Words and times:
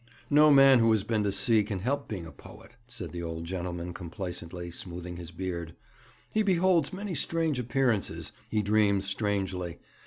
'No 0.31 0.49
man 0.49 0.79
who 0.79 0.89
has 0.93 1.03
been 1.03 1.23
to 1.25 1.31
sea 1.31 1.63
can 1.63 1.77
help 1.77 2.07
being 2.07 2.25
a 2.25 2.31
poet,' 2.31 2.75
said 2.87 3.11
the 3.11 3.21
old 3.21 3.45
gentleman 3.45 3.93
complacently, 3.93 4.71
smoothing 4.71 5.17
his 5.17 5.29
beard. 5.29 5.75
'He 6.31 6.41
beholds 6.41 6.91
many 6.91 7.13
strange 7.13 7.59
appearances; 7.59 8.31
he 8.49 8.63
dreams 8.63 9.05
strangely. 9.05 9.77